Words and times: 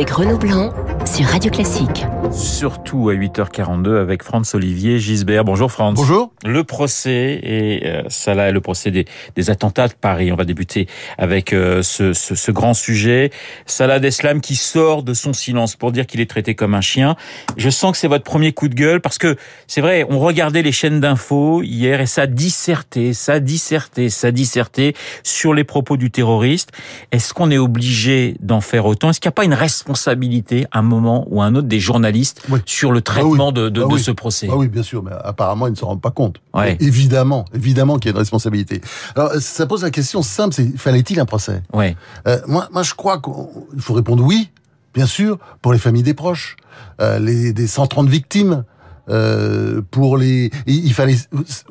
avec 0.00 0.12
Renaud 0.12 0.38
Blanc 0.38 0.72
sur 1.06 1.26
Radio 1.26 1.50
Classique. 1.50 2.04
Surtout 2.30 3.08
à 3.08 3.14
8h42 3.14 4.00
avec 4.00 4.22
Franz 4.22 4.54
Olivier 4.54 4.98
Gisbert. 4.98 5.44
Bonjour 5.44 5.72
Franz. 5.72 5.94
Bonjour. 5.96 6.32
Le 6.44 6.62
procès 6.64 7.40
et 7.42 7.86
euh, 7.86 8.02
ça 8.08 8.34
là, 8.34 8.50
le 8.50 8.60
procès 8.60 8.90
des, 8.90 9.06
des, 9.34 9.50
attentats 9.50 9.88
de 9.88 9.94
Paris. 9.94 10.30
On 10.32 10.36
va 10.36 10.44
débuter 10.44 10.86
avec 11.18 11.52
euh, 11.52 11.82
ce, 11.82 12.12
ce, 12.12 12.34
ce, 12.34 12.50
grand 12.52 12.74
sujet. 12.74 13.30
Salah 13.66 13.98
Deslam 13.98 14.40
qui 14.40 14.54
sort 14.54 15.02
de 15.02 15.14
son 15.14 15.32
silence 15.32 15.76
pour 15.76 15.92
dire 15.92 16.06
qu'il 16.06 16.20
est 16.20 16.30
traité 16.30 16.54
comme 16.54 16.74
un 16.74 16.80
chien. 16.80 17.16
Je 17.56 17.70
sens 17.70 17.92
que 17.92 17.98
c'est 17.98 18.08
votre 18.08 18.24
premier 18.24 18.52
coup 18.52 18.68
de 18.68 18.74
gueule 18.74 19.00
parce 19.00 19.18
que 19.18 19.36
c'est 19.66 19.80
vrai, 19.80 20.06
on 20.08 20.18
regardait 20.18 20.62
les 20.62 20.72
chaînes 20.72 21.00
d'infos 21.00 21.62
hier 21.62 22.00
et 22.00 22.06
ça 22.06 22.26
dissertait, 22.26 23.12
ça 23.12 23.40
dissertait, 23.40 24.08
ça 24.08 24.30
dissertait 24.30 24.94
sur 25.22 25.54
les 25.54 25.64
propos 25.64 25.96
du 25.96 26.10
terroriste. 26.10 26.70
Est-ce 27.12 27.34
qu'on 27.34 27.50
est 27.50 27.58
obligé 27.58 28.36
d'en 28.40 28.60
faire 28.60 28.86
autant? 28.86 29.10
Est-ce 29.10 29.20
qu'il 29.20 29.28
n'y 29.28 29.34
a 29.34 29.36
pas 29.36 29.44
une 29.44 29.54
responsabilité 29.54 30.66
à 30.70 30.80
un 30.80 30.89
moment 30.90 31.26
ou 31.30 31.40
à 31.40 31.46
un 31.46 31.54
autre 31.54 31.68
des 31.68 31.80
journalistes 31.80 32.42
oui. 32.50 32.60
sur 32.66 32.92
le 32.92 33.00
traitement 33.00 33.48
ah 33.48 33.52
oui. 33.54 33.62
de, 33.64 33.68
de, 33.70 33.82
ah 33.88 33.92
de 33.92 33.98
ce 33.98 34.10
procès 34.10 34.48
Ah 34.50 34.56
oui, 34.56 34.68
bien 34.68 34.82
sûr, 34.82 35.02
mais 35.02 35.12
apparemment 35.24 35.66
ils 35.66 35.72
ne 35.72 35.76
se 35.76 35.84
rendent 35.84 36.00
pas 36.02 36.10
compte. 36.10 36.36
Ouais. 36.52 36.76
Évidemment, 36.80 37.44
évidemment 37.54 37.96
qu'il 37.98 38.10
y 38.10 38.10
a 38.10 38.12
une 38.12 38.18
responsabilité. 38.18 38.80
Alors 39.16 39.32
ça 39.34 39.66
pose 39.66 39.82
la 39.82 39.90
question 39.90 40.22
simple, 40.22 40.54
c'est 40.54 40.76
fallait-il 40.76 41.18
un 41.20 41.24
procès? 41.26 41.62
Ouais. 41.72 41.96
euh, 42.26 42.38
moi, 42.46 42.68
moi, 42.72 42.82
je 42.82 42.94
crois 42.94 43.20
qu'il 43.20 43.80
faut 43.80 43.94
répondre 43.94 44.22
oui, 44.22 44.50
bien 44.94 45.06
sûr, 45.06 45.38
pour 45.62 45.72
les 45.72 45.78
familles 45.78 46.02
des 46.02 46.14
proches, 46.14 46.56
euh, 47.00 47.18
les 47.18 47.52
des 47.52 47.66
130 47.66 48.08
victimes. 48.08 48.64
Euh, 49.08 49.80
pour 49.90 50.16
les, 50.16 50.50
il 50.66 50.92
fallait 50.92 51.16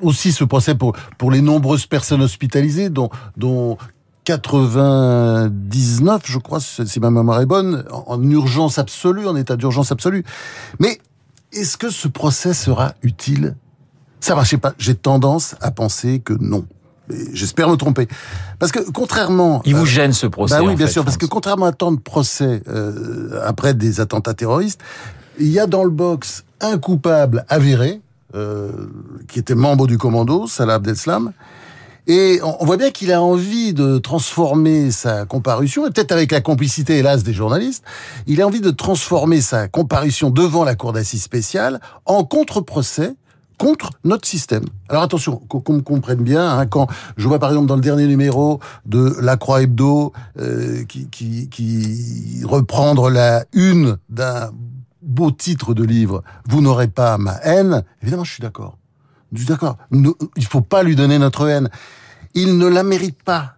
aussi 0.02 0.34
ce 0.34 0.44
procès 0.44 0.76
pour 0.76 0.94
pour 1.17 1.31
les 1.31 1.42
nombreuses 1.42 1.86
personnes 1.86 2.22
hospitalisées, 2.22 2.90
dont 2.90 3.09
dont 3.38 3.78
99, 4.29 6.22
je 6.25 6.38
crois, 6.38 6.59
si 6.59 6.99
ma 6.99 7.09
mémoire 7.09 7.41
est 7.41 7.47
bonne, 7.47 7.83
en 7.89 8.22
urgence 8.30 8.77
absolue, 8.77 9.27
en 9.27 9.36
état 9.36 9.55
d'urgence 9.55 9.91
absolue. 9.91 10.23
Mais 10.80 10.99
est-ce 11.52 11.77
que 11.77 11.89
ce 11.89 12.08
procès 12.08 12.53
sera 12.53 12.94
utile? 13.02 13.55
Ça 14.19 14.36
va, 14.36 14.44
je 14.44 14.49
sais 14.49 14.58
pas. 14.58 14.73
J'ai 14.77 14.94
tendance 14.94 15.55
à 15.61 15.71
penser 15.71 16.19
que 16.19 16.33
non. 16.33 16.67
J'espère 17.33 17.69
me 17.69 17.75
tromper. 17.75 18.08
Parce 18.59 18.71
que 18.71 18.91
contrairement... 18.91 19.63
Il 19.66 19.73
vous 19.73 19.88
gêne 19.88 20.13
ce 20.13 20.27
procès 20.27 20.59
Bah 20.59 20.61
oui, 20.64 20.75
bien 20.75 20.86
fait, 20.86 20.93
sûr, 20.93 21.03
parce 21.03 21.17
que 21.17 21.25
contrairement 21.25 21.66
à 21.66 21.71
tant 21.71 21.91
de 21.91 21.99
procès 21.99 22.61
euh, 22.67 23.41
après 23.43 23.73
des 23.73 23.99
attentats 23.99 24.36
terroristes, 24.36 24.80
il 25.39 25.47
y 25.47 25.58
a 25.58 25.66
dans 25.66 25.83
le 25.83 25.89
box 25.89 26.43
un 26.61 26.77
coupable 26.77 27.45
avéré, 27.49 27.99
euh, 28.36 28.69
qui 29.27 29.39
était 29.39 29.55
membre 29.55 29.88
du 29.88 29.97
commando, 29.97 30.45
Salah 30.45 30.75
Abdeslam, 30.75 31.31
et 32.09 32.41
on 32.41 32.65
voit 32.65 32.77
bien 32.77 32.89
qu'il 32.89 33.13
a 33.13 33.21
envie 33.21 33.71
de 33.71 33.99
transformer 33.99 34.89
sa 34.89 35.25
comparution, 35.25 35.85
et 35.85 35.91
peut-être 35.91 36.11
avec 36.11 36.31
la 36.31 36.41
complicité, 36.41 36.97
hélas, 36.97 37.21
des 37.21 37.33
journalistes, 37.33 37.83
il 38.25 38.41
a 38.41 38.47
envie 38.47 38.61
de 38.61 38.71
transformer 38.71 39.41
sa 39.41 39.67
comparution 39.67 40.31
devant 40.31 40.63
la 40.63 40.73
cour 40.73 40.91
d'assises 40.91 41.21
spéciale 41.21 41.80
en 42.07 42.23
contre-procès 42.23 43.13
contre 43.59 43.91
notre 44.03 44.27
système. 44.27 44.63
Alors 44.87 45.03
attention, 45.03 45.35
qu'on 45.35 45.73
me 45.73 45.81
comprenne 45.81 46.23
bien, 46.23 46.57
hein, 46.57 46.65
quand 46.65 46.87
je 47.15 47.27
vois 47.27 47.37
par 47.37 47.49
exemple 47.52 47.67
dans 47.67 47.75
le 47.75 47.81
dernier 47.81 48.07
numéro 48.07 48.59
de 48.87 49.15
La 49.21 49.37
Croix 49.37 49.61
Hebdo 49.61 50.11
euh, 50.39 50.85
qui, 50.85 51.09
qui, 51.09 51.47
qui 51.49 52.41
reprendre 52.43 53.11
la 53.11 53.45
une 53.53 53.97
d'un 54.09 54.49
beau 55.03 55.30
titre 55.30 55.75
de 55.75 55.83
livre, 55.83 56.23
Vous 56.47 56.61
n'aurez 56.61 56.87
pas 56.87 57.19
ma 57.19 57.35
haine, 57.43 57.83
évidemment 58.02 58.23
je 58.23 58.33
suis 58.33 58.41
d'accord. 58.41 58.80
Je 59.31 59.39
suis 59.39 59.47
d'accord. 59.47 59.77
Il 59.91 60.45
faut 60.45 60.61
pas 60.61 60.81
lui 60.81 60.95
donner 60.95 61.19
notre 61.19 61.47
haine. 61.47 61.69
Il 62.33 62.58
ne 62.58 62.67
la 62.67 62.83
mérite 62.83 63.22
pas. 63.23 63.55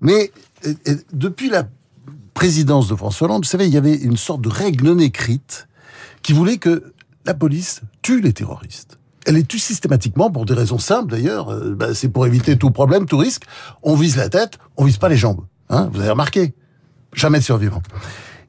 Mais 0.00 0.32
et, 0.64 0.70
et, 0.86 0.96
depuis 1.12 1.50
la 1.50 1.64
présidence 2.34 2.88
de 2.88 2.96
François 2.96 3.26
Hollande, 3.26 3.44
vous 3.44 3.50
savez, 3.50 3.66
il 3.66 3.72
y 3.72 3.76
avait 3.76 3.94
une 3.94 4.16
sorte 4.16 4.40
de 4.40 4.48
règle 4.48 4.86
non 4.86 4.98
écrite 4.98 5.68
qui 6.22 6.32
voulait 6.32 6.58
que 6.58 6.94
la 7.24 7.34
police 7.34 7.82
tue 8.02 8.20
les 8.20 8.32
terroristes. 8.32 8.98
Elle 9.26 9.36
les 9.36 9.44
tue 9.44 9.58
systématiquement 9.58 10.30
pour 10.30 10.44
des 10.44 10.54
raisons 10.54 10.78
simples 10.78 11.10
d'ailleurs. 11.10 11.50
Euh, 11.50 11.74
bah, 11.74 11.94
c'est 11.94 12.08
pour 12.08 12.26
éviter 12.26 12.58
tout 12.58 12.70
problème, 12.70 13.06
tout 13.06 13.16
risque. 13.16 13.44
On 13.82 13.94
vise 13.94 14.16
la 14.16 14.28
tête, 14.28 14.58
on 14.76 14.84
vise 14.84 14.98
pas 14.98 15.08
les 15.08 15.16
jambes. 15.16 15.44
Hein 15.70 15.88
vous 15.92 16.00
avez 16.00 16.10
remarqué 16.10 16.54
Jamais 17.14 17.38
de 17.38 17.44
survivants. 17.44 17.82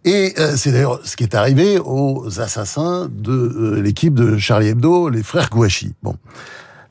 Et 0.05 0.33
euh, 0.39 0.55
c'est 0.57 0.71
d'ailleurs 0.71 1.01
ce 1.03 1.15
qui 1.15 1.23
est 1.23 1.35
arrivé 1.35 1.79
aux 1.79 2.39
assassins 2.39 3.09
de 3.11 3.31
euh, 3.31 3.81
l'équipe 3.81 4.13
de 4.13 4.37
Charlie 4.37 4.67
Hebdo, 4.67 5.09
les 5.09 5.23
frères 5.23 5.49
Gouachi. 5.49 5.93
Bon. 6.03 6.15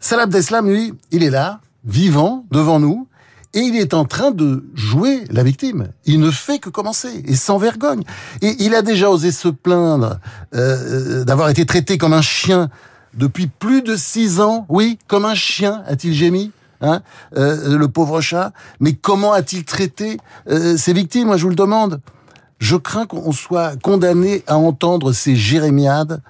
Salah 0.01 0.25
Abdeslam, 0.25 0.69
lui, 0.69 0.95
il 1.11 1.23
est 1.23 1.31
là, 1.31 1.61
vivant, 1.85 2.45
devant 2.51 2.81
nous, 2.81 3.09
et 3.55 3.61
il 3.61 3.77
est 3.77 3.95
en 3.95 4.05
train 4.05 4.33
de 4.33 4.65
jouer 4.75 5.25
la 5.31 5.45
victime. 5.45 5.89
Il 6.07 6.19
ne 6.19 6.31
fait 6.31 6.59
que 6.59 6.71
commencer, 6.71 7.23
et 7.27 7.37
sans 7.37 7.59
vergogne. 7.59 8.03
Et 8.43 8.57
il 8.59 8.75
a 8.75 8.83
déjà 8.83 9.11
osé 9.11 9.31
se 9.31 9.49
plaindre 9.49 10.19
euh, 10.55 11.25
d'avoir 11.25 11.49
été 11.49 11.65
traité 11.65 11.97
comme 11.97 12.13
un 12.13 12.23
chien 12.23 12.69
depuis 13.15 13.47
plus 13.47 13.83
de 13.83 13.97
six 13.97 14.41
ans. 14.41 14.67
Oui, 14.69 14.99
comme 15.07 15.25
un 15.25 15.37
chien, 15.37 15.85
a-t-il 15.87 16.15
gémi 16.15 16.51
Hein, 16.81 17.01
euh, 17.37 17.79
le 17.79 17.89
pauvre 17.89 18.21
chat. 18.21 18.53
Mais 18.79 18.93
comment 18.93 19.33
a-t-il 19.33 19.65
traité 19.65 20.19
euh, 20.51 20.77
ses 20.77 20.93
victimes 20.93 21.29
Moi, 21.29 21.37
je 21.39 21.45
vous 21.45 21.49
le 21.49 21.55
demande. 21.55 22.01
Je 22.59 22.77
crains 22.77 23.07
qu'on 23.07 23.33
soit 23.33 23.81
condamné 23.81 24.43
à 24.47 24.57
entendre 24.57 25.13
ces 25.13 25.35
jérémiades 25.35 26.21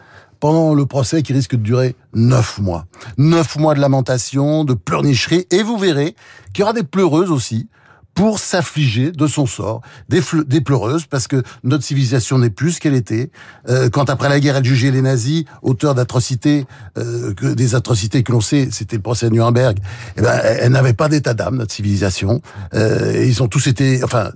pendant 0.45 0.75
le 0.75 0.85
procès 0.85 1.23
qui 1.23 1.33
risque 1.33 1.53
de 1.53 1.63
durer 1.63 1.97
neuf 2.13 2.59
mois. 2.59 2.85
Neuf 3.17 3.57
mois 3.57 3.73
de 3.75 3.81
lamentation, 3.81 4.65
de 4.65 4.75
pleurnicherie, 4.75 5.47
et 5.51 5.63
vous 5.63 5.79
verrez 5.79 6.15
qu'il 6.53 6.61
y 6.61 6.63
aura 6.65 6.75
des 6.75 6.83
pleureuses 6.83 7.31
aussi 7.31 7.71
pour 8.13 8.39
s'affliger 8.39 9.11
de 9.11 9.27
son 9.27 9.47
sort, 9.47 9.81
des, 10.11 10.21
pleureuses, 10.61 11.07
parce 11.07 11.29
que 11.29 11.43
notre 11.63 11.83
civilisation 11.83 12.39
n'est 12.39 12.51
plus 12.51 12.73
ce 12.73 12.81
qu'elle 12.83 12.95
était. 12.95 13.31
Euh, 13.71 13.89
quand 13.89 14.11
après 14.11 14.29
la 14.29 14.39
guerre, 14.39 14.57
elle 14.57 14.67
jugeait 14.67 14.91
les 14.91 15.01
nazis 15.01 15.45
auteurs 15.63 15.95
d'atrocités, 15.95 16.67
euh, 16.99 17.33
des 17.55 17.75
atrocités 17.75 18.23
que 18.23 18.31
l'on 18.31 18.43
sait, 18.43 18.69
c'était 18.71 18.97
le 18.97 19.03
procès 19.03 19.31
de 19.31 19.33
Nuremberg. 19.33 19.79
Eh 20.19 20.21
ben, 20.21 20.39
elle 20.45 20.73
n'avait 20.73 20.93
pas 20.93 21.09
d'état 21.09 21.33
d'âme, 21.33 21.57
notre 21.57 21.73
civilisation. 21.73 22.43
Euh, 22.75 23.25
ils 23.27 23.43
ont 23.43 23.49
tous 23.49 23.67
été, 23.67 24.05
enfin, 24.05 24.31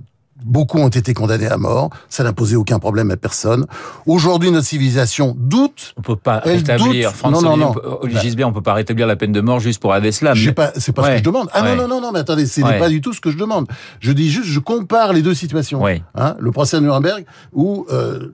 Beaucoup 0.45 0.79
ont 0.79 0.89
été 0.89 1.15
condamnés 1.15 1.49
à 1.49 1.57
mort. 1.57 1.91
Ça 2.09 2.23
n'a 2.23 2.33
posé 2.33 2.55
aucun 2.55 2.79
problème 2.79 3.11
à 3.11 3.17
personne. 3.17 3.67
Aujourd'hui, 4.07 4.51
notre 4.51 4.67
civilisation 4.67 5.35
doute. 5.37 5.95
On 5.97 6.03
peut 6.03 6.17
pas 6.17 6.39
rétablir. 6.39 7.13
Non, 7.25 7.43
non, 7.43 7.57
non. 7.57 7.75
Olivier 8.03 8.23
Gisbert, 8.23 8.49
on 8.49 8.53
peut 8.53 8.63
pas 8.63 8.75
rétablir 8.75 9.07
la 9.07 9.17
peine 9.17 9.33
de 9.33 9.41
mort 9.41 9.59
juste 9.59 9.81
pour 9.81 9.93
Adeslam. 9.93 10.39
Mais... 10.39 10.53
pas. 10.53 10.73
C'est 10.77 10.93
pas 10.93 11.03
ouais. 11.03 11.09
ce 11.09 11.13
que 11.15 11.19
je 11.19 11.25
demande. 11.25 11.49
Ah 11.53 11.63
ouais. 11.63 11.75
non, 11.75 11.83
non, 11.83 11.97
non, 11.97 12.01
non. 12.01 12.13
Mais 12.13 12.21
attendez, 12.21 12.47
ce 12.47 12.61
n'est 12.61 12.67
ouais. 12.67 12.79
pas 12.79 12.89
du 12.89 13.01
tout 13.01 13.13
ce 13.13 13.21
que 13.21 13.31
je 13.31 13.37
demande. 13.37 13.67
Je 14.01 14.13
dis 14.13 14.31
juste, 14.31 14.47
je 14.47 14.61
compare 14.61 15.13
les 15.13 15.23
deux 15.23 15.35
situations. 15.35 15.85
Hein, 15.87 16.37
le 16.39 16.51
procès 16.53 16.77
de 16.77 16.83
Nuremberg 16.83 17.25
où 17.53 17.87
euh, 17.91 18.33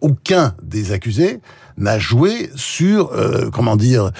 aucun 0.00 0.54
des 0.62 0.92
accusés 0.92 1.40
n'a 1.78 1.98
joué 1.98 2.50
sur, 2.54 3.12
euh, 3.12 3.50
comment 3.52 3.76
dire, 3.76 4.10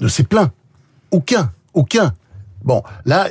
ne 0.00 0.08
s'est 0.08 0.24
plaint. 0.24 0.50
Aucun, 1.10 1.52
aucun. 1.74 2.12
Bon, 2.64 2.82
là, 3.04 3.28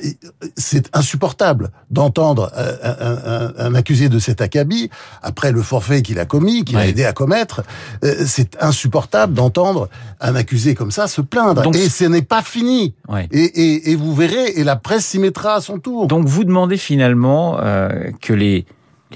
c'est 0.55 0.89
insupportable 0.95 1.71
d'entendre 1.91 2.51
un, 2.55 3.53
un, 3.61 3.65
un, 3.65 3.75
accusé 3.75 4.09
de 4.09 4.19
cet 4.19 4.41
acabit, 4.41 4.89
après 5.21 5.51
le 5.51 5.61
forfait 5.61 6.01
qu'il 6.01 6.19
a 6.19 6.25
commis, 6.25 6.63
qu'il 6.63 6.77
a 6.77 6.87
aidé 6.87 7.05
à 7.05 7.13
commettre, 7.13 7.63
euh, 8.03 8.23
c'est 8.25 8.61
insupportable 8.61 9.33
d'entendre 9.33 9.89
un 10.21 10.35
accusé 10.35 10.75
comme 10.75 10.91
ça 10.91 11.07
se 11.07 11.21
plaindre. 11.21 11.61
Donc, 11.61 11.75
et 11.75 11.89
ce 11.89 12.05
n'est 12.05 12.21
pas 12.21 12.41
fini. 12.41 12.95
Ouais. 13.07 13.27
Et, 13.31 13.43
et, 13.43 13.91
et, 13.91 13.95
vous 13.95 14.15
verrez, 14.15 14.51
et 14.55 14.63
la 14.63 14.75
presse 14.75 15.05
s'y 15.05 15.19
mettra 15.19 15.55
à 15.55 15.61
son 15.61 15.79
tour. 15.79 16.07
Donc 16.07 16.25
vous 16.25 16.43
demandez 16.43 16.77
finalement 16.77 17.57
euh, 17.59 18.11
que 18.21 18.33
les, 18.33 18.65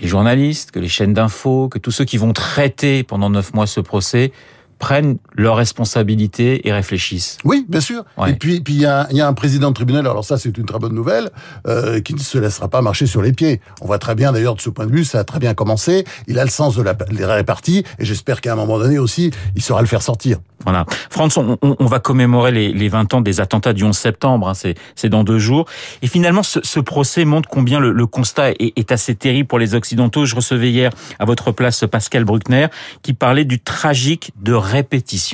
les 0.02 0.08
journalistes, 0.08 0.72
que 0.72 0.80
les 0.80 0.90
chaînes 0.90 1.14
d'infos, 1.14 1.70
que 1.70 1.80
tous 1.80 1.92
ceux 1.92 2.06
qui 2.06 2.18
vont 2.18 2.34
traiter 2.34 3.04
pendant 3.04 3.30
neuf 3.30 3.54
mois 3.54 3.68
ce 3.68 3.80
procès 3.80 4.32
prennent 4.80 5.18
leurs 5.42 5.56
responsabilités 5.56 6.68
et 6.68 6.72
réfléchissent. 6.72 7.38
Oui, 7.44 7.66
bien 7.68 7.82
sûr. 7.82 8.04
Ouais. 8.18 8.32
Et 8.32 8.34
puis, 8.36 8.62
puis 8.62 8.76
il 8.76 8.82
y 8.82 8.86
a, 8.86 9.08
y 9.12 9.22
a, 9.22 9.28
un 9.28 9.34
président 9.34 9.70
de 9.70 9.74
tribunal. 9.74 10.08
Alors 10.08 10.24
ça, 10.24 10.38
c'est 10.38 10.58
une 10.58 10.66
très 10.66 10.80
bonne 10.80 10.94
nouvelle, 10.94 11.30
euh, 11.68 12.00
qui 12.00 12.14
ne 12.14 12.20
se 12.20 12.38
laissera 12.38 12.68
pas 12.68 12.82
marcher 12.82 13.08
sur 13.08 13.22
les 13.22 13.34
pieds. 13.34 13.62
On 13.82 13.88
voit 13.88 14.00
très 14.00 14.16
bien, 14.16 14.32
d'ailleurs, 14.32 14.56
de 14.56 14.62
ce 14.62 14.70
point 14.70 14.86
de 14.86 14.92
vue, 14.92 15.04
ça 15.04 15.20
a 15.20 15.24
très 15.24 15.40
bien 15.40 15.54
commencé. 15.54 16.06
Il 16.28 16.40
a 16.40 16.44
le 16.44 16.50
sens 16.50 16.76
de 16.76 16.84
la, 16.84 16.96
les 17.12 17.26
réparties, 17.26 17.84
et 18.00 18.06
j'espère 18.06 18.42
qu'à 18.42 18.54
un 18.54 18.56
moment 18.56 18.80
donné 18.80 19.00
aussi, 19.00 19.32
il 19.56 19.62
saura 19.62 19.82
le 19.82 19.88
faire 19.88 20.02
sortir. 20.02 20.38
Voilà. 20.64 20.86
France, 21.10 21.38
on, 21.38 21.58
on 21.62 21.86
va 21.86 22.00
commémorer 22.00 22.52
les, 22.52 22.72
les, 22.72 22.88
20 22.88 23.14
ans 23.16 23.22
des 23.22 23.40
attentats 23.40 23.74
du 23.74 23.84
11 23.84 23.98
septembre. 23.98 24.50
Hein, 24.50 24.74
c'est 24.96 25.10
dans 25.10 25.24
deux 25.24 25.40
jours. 25.40 25.66
Et 26.02 26.08
finalement, 26.08 26.44
ce, 26.44 26.60
ce 26.64 26.80
procès 26.80 27.26
montre 27.26 27.50
combien 27.50 27.80
le, 27.80 27.92
le 27.92 28.06
constat 28.06 28.52
est, 28.52 28.74
est, 28.76 28.92
assez 28.92 29.16
terrible 29.16 29.48
pour 29.48 29.60
les 29.60 29.74
Occidentaux. 29.74 30.26
Je 30.26 30.36
recevais 30.36 30.70
hier 30.70 30.92
à 31.20 31.26
votre 31.26 31.52
place 31.52 31.84
Pascal 31.90 32.26
Bruckner, 32.26 32.68
qui 33.02 33.14
parlait 33.14 33.46
du 33.46 33.60
tragique 33.60 34.32
de 34.42 34.54
répétition. 34.54 35.31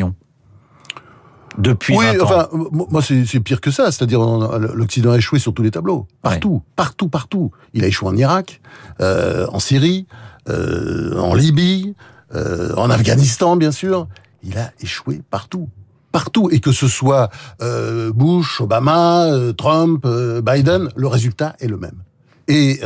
Depuis 1.57 1.97
oui, 1.97 2.05
20 2.05 2.21
ans. 2.21 2.23
enfin, 2.23 2.49
moi 2.51 3.01
c'est 3.01 3.39
pire 3.39 3.61
que 3.61 3.71
ça. 3.71 3.91
C'est-à-dire 3.91 4.21
l'Occident 4.21 5.11
a 5.11 5.17
échoué 5.17 5.39
sur 5.39 5.53
tous 5.53 5.63
les 5.63 5.71
tableaux, 5.71 6.07
partout, 6.21 6.53
ouais. 6.53 6.71
partout, 6.75 7.09
partout. 7.09 7.51
Il 7.73 7.83
a 7.83 7.87
échoué 7.87 8.09
en 8.09 8.15
Irak, 8.15 8.61
euh, 9.01 9.47
en 9.51 9.59
Syrie, 9.59 10.05
euh, 10.49 11.17
en 11.19 11.33
Libye, 11.33 11.95
euh, 12.35 12.75
en 12.75 12.89
Afghanistan, 12.89 13.55
bien 13.55 13.71
sûr. 13.71 14.07
Il 14.43 14.57
a 14.57 14.71
échoué 14.81 15.21
partout 15.29 15.69
partout 16.11 16.49
et 16.51 16.61
que 16.61 16.71
ce 16.71 16.87
soit 16.87 17.29
Bush, 17.59 18.61
Obama, 18.61 19.29
Trump, 19.55 20.07
Biden, 20.07 20.89
le 20.95 21.07
résultat 21.07 21.55
est 21.59 21.67
le 21.67 21.77
même. 21.77 22.01
Et, 22.47 22.79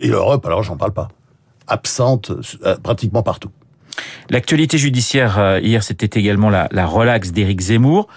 et 0.00 0.08
l'Europe, 0.08 0.44
alors 0.46 0.62
j'en 0.64 0.76
parle 0.76 0.92
pas. 0.92 1.08
absente 1.68 2.32
pratiquement 2.82 3.22
partout. 3.22 3.50
L'actualité 4.28 4.78
judiciaire 4.78 5.58
hier, 5.62 5.82
c'était 5.82 6.18
également 6.18 6.50
la, 6.50 6.68
la 6.72 6.86
relaxe 6.86 7.32
d'Éric 7.32 7.60
Zemmour. 7.60 8.08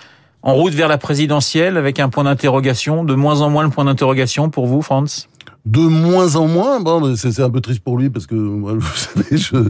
En 0.41 0.53
route 0.53 0.73
vers 0.73 0.87
la 0.87 0.97
présidentielle 0.97 1.77
avec 1.77 1.99
un 1.99 2.09
point 2.09 2.23
d'interrogation, 2.23 3.03
de 3.03 3.13
moins 3.13 3.41
en 3.41 3.49
moins 3.49 3.63
le 3.63 3.69
point 3.69 3.85
d'interrogation 3.85 4.49
pour 4.49 4.67
vous, 4.67 4.81
Franz? 4.81 5.28
De 5.65 5.81
moins 5.81 6.35
en 6.35 6.47
moins. 6.47 6.79
Bon, 6.79 7.15
c'est 7.15 7.39
un 7.41 7.49
peu 7.49 7.61
triste 7.61 7.81
pour 7.81 7.97
lui 7.97 8.09
parce 8.09 8.25
que 8.25 8.35
moi, 8.35 8.73
vous 8.73 8.87
savez, 8.95 9.37
je 9.37 9.69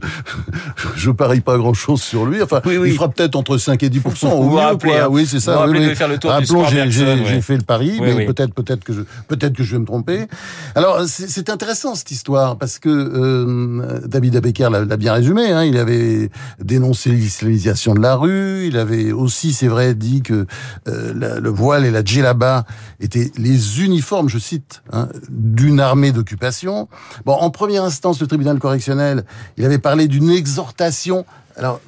je 0.95 1.11
parie 1.11 1.41
pas 1.41 1.57
grand 1.57 1.73
chose 1.73 2.01
sur 2.01 2.25
lui. 2.25 2.41
Enfin, 2.41 2.61
il 2.65 2.93
fera 2.93 3.09
peut-être 3.09 3.35
entre 3.35 3.57
5 3.57 3.81
et 3.83 3.89
10% 3.89 4.27
au 4.31 4.43
mieux. 4.49 4.77
Quoi. 4.77 5.03
Hein. 5.03 5.07
Oui, 5.09 5.25
c'est 5.25 5.39
ça. 5.39 5.67
Oui, 5.67 5.77
oui. 5.79 5.95
Faire 5.95 6.07
le 6.07 6.17
tour 6.17 6.31
Rappelons, 6.31 6.65
j'ai 6.67 7.41
fait 7.41 7.57
le 7.57 7.63
pari, 7.63 7.99
mais 8.01 8.25
peut-être 8.25 8.53
peut-être 8.53 8.83
que 8.83 8.93
je 8.93 9.01
peut-être 9.27 9.53
que 9.53 9.63
je 9.63 9.73
vais 9.73 9.79
me 9.79 9.85
tromper. 9.85 10.27
Alors, 10.75 11.01
c'est 11.07 11.49
intéressant 11.49 11.95
cette 11.95 12.11
histoire 12.11 12.57
parce 12.57 12.79
que 12.79 12.89
euh, 12.89 13.99
David 14.05 14.35
Abecker 14.35 14.69
l'a 14.69 14.97
bien 14.97 15.13
résumé. 15.13 15.51
Hein, 15.51 15.63
il 15.63 15.77
avait 15.77 16.29
dénoncé 16.59 17.11
l'islamisation 17.11 17.93
de 17.93 18.01
la 18.01 18.15
rue. 18.15 18.67
Il 18.67 18.77
avait 18.77 19.11
aussi, 19.11 19.53
c'est 19.53 19.67
vrai, 19.67 19.95
dit 19.95 20.21
que 20.21 20.45
euh, 20.87 21.39
le 21.39 21.49
voile 21.49 21.85
et 21.85 21.91
la 21.91 22.03
djellaba 22.03 22.65
étaient 22.99 23.31
les 23.37 23.83
uniformes, 23.83 24.29
je 24.29 24.37
cite, 24.37 24.81
hein, 24.91 25.07
d'une 25.29 25.78
armée 25.79 26.11
d'occupation. 26.11 26.87
Bon, 27.25 27.33
en 27.33 27.49
première 27.49 27.83
instance, 27.83 28.19
le 28.21 28.27
tribunal 28.27 28.59
correctionnel, 28.59 29.25
il 29.57 29.65
avait 29.65 29.79
parlé 29.79 30.07
d'une 30.07 30.29
exhortation, 30.29 31.25
alors, 31.55 31.81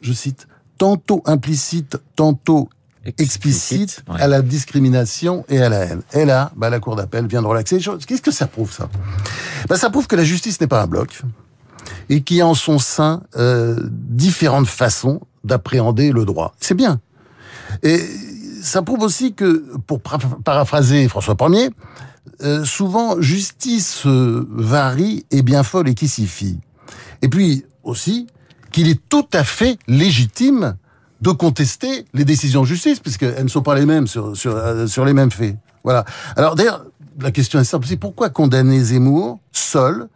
je 0.00 0.12
cite, 0.12 0.48
tantôt 0.78 1.22
implicite, 1.26 1.98
tantôt 2.16 2.68
explicite, 3.16 4.02
à 4.18 4.26
la 4.26 4.42
discrimination 4.42 5.44
et 5.48 5.62
à 5.62 5.68
la 5.68 5.78
haine. 5.84 6.02
Et 6.12 6.24
là, 6.24 6.52
bah, 6.56 6.68
la 6.68 6.78
Cour 6.80 6.96
d'appel 6.96 7.26
vient 7.26 7.42
de 7.42 7.46
relaxer 7.46 7.76
les 7.76 7.82
choses. 7.82 8.04
Qu'est-ce 8.04 8.22
que 8.22 8.30
ça 8.30 8.46
prouve, 8.46 8.72
ça? 8.72 8.88
Bah, 9.68 9.76
Ça 9.76 9.88
prouve 9.90 10.06
que 10.06 10.16
la 10.16 10.24
justice 10.24 10.60
n'est 10.60 10.66
pas 10.66 10.82
un 10.82 10.86
bloc 10.86 11.22
et 12.10 12.22
qu'il 12.22 12.36
y 12.36 12.40
a 12.40 12.46
en 12.46 12.54
son 12.54 12.78
sein 12.78 13.22
euh, 13.36 13.78
différentes 13.90 14.66
façons 14.66 15.20
d'appréhender 15.44 16.12
le 16.12 16.24
droit. 16.24 16.54
C'est 16.60 16.74
bien. 16.74 17.00
Et 17.82 17.98
ça 18.62 18.82
prouve 18.82 19.02
aussi 19.02 19.34
que, 19.34 19.64
pour 19.86 20.00
paraphraser 20.00 21.08
François 21.08 21.36
Ier, 21.40 21.70
euh, 22.42 22.64
souvent 22.64 23.20
justice 23.20 24.02
varie 24.04 25.26
et 25.30 25.42
bien 25.42 25.62
folle 25.62 25.88
et 25.88 25.94
qui 25.94 26.08
s'y 26.08 26.26
fie. 26.26 26.58
Et 27.22 27.28
puis 27.28 27.64
aussi 27.82 28.26
qu'il 28.70 28.88
est 28.88 29.00
tout 29.08 29.26
à 29.32 29.44
fait 29.44 29.78
légitime 29.86 30.76
de 31.20 31.30
contester 31.30 32.04
les 32.14 32.24
décisions 32.24 32.62
de 32.62 32.66
justice 32.66 33.00
puisqu'elles 33.00 33.42
ne 33.42 33.48
sont 33.48 33.62
pas 33.62 33.74
les 33.74 33.86
mêmes 33.86 34.06
sur, 34.06 34.36
sur, 34.36 34.56
euh, 34.56 34.86
sur 34.86 35.04
les 35.04 35.12
mêmes 35.12 35.30
faits. 35.30 35.56
Voilà. 35.84 36.04
Alors 36.36 36.54
d'ailleurs, 36.54 36.84
la 37.20 37.30
question 37.32 37.58
est 37.58 37.64
simple, 37.64 37.86
c'est 37.86 37.96
pourquoi 37.96 38.30
condamner 38.30 38.80
Zemmour 38.80 39.40
seul 39.52 40.08